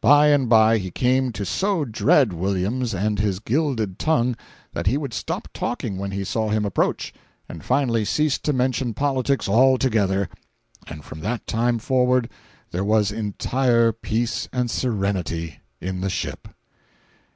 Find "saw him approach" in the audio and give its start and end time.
6.22-7.12